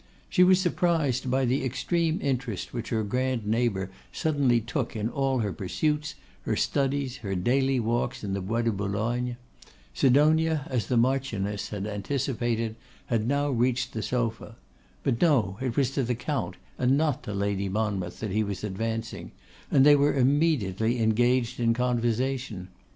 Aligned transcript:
She 0.29 0.43
was 0.43 0.59
surprised 0.59 1.29
by 1.29 1.45
the 1.45 1.63
extreme 1.63 2.19
interest 2.23 2.73
which 2.73 2.89
her 2.89 3.03
grand 3.03 3.45
neighbour 3.45 3.91
suddenly 4.11 4.59
took 4.59 4.95
in 4.95 5.09
all 5.09 5.41
her 5.41 5.53
pursuits, 5.53 6.15
her 6.41 6.55
studies, 6.55 7.17
her 7.17 7.35
daily 7.35 7.79
walks 7.79 8.23
in 8.23 8.33
the 8.33 8.41
Bois 8.41 8.63
de 8.63 8.71
Boulogne. 8.71 9.37
Sidonia, 9.93 10.65
as 10.71 10.87
the 10.87 10.97
Marchioness 10.97 11.69
had 11.69 11.85
anticipated, 11.85 12.77
had 13.13 13.27
now 13.27 13.51
reached 13.51 13.93
the 13.93 14.01
sofa. 14.01 14.55
But 15.03 15.21
no, 15.21 15.59
it 15.61 15.77
was 15.77 15.91
to 15.91 16.01
the 16.01 16.15
Count, 16.15 16.55
and 16.79 16.97
not 16.97 17.21
to 17.21 17.33
Lady 17.35 17.69
Monmouth 17.69 18.21
that 18.21 18.31
he 18.31 18.43
was 18.43 18.63
advancing; 18.63 19.33
and 19.69 19.85
they 19.85 19.95
were 19.95 20.15
immediately 20.17 20.99
engaged 20.99 21.59
in 21.59 21.75
conversation. 21.75 22.69